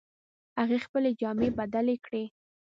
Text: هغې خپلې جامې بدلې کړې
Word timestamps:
هغې 0.59 0.77
خپلې 0.85 1.09
جامې 1.19 1.49
بدلې 1.59 1.95
کړې 2.05 2.23